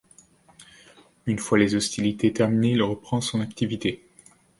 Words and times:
Une 1.27 1.37
fois 1.37 1.59
les 1.59 1.75
hostilités 1.75 2.33
terminées, 2.33 2.71
il 2.71 2.81
reprend 2.81 3.21
son 3.21 3.39
activité. 3.39 4.01